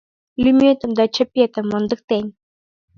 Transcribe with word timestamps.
Лӱметым 0.43 0.91
да 0.97 1.03
чапетым 1.15 1.65
мондыктен. 1.71 2.25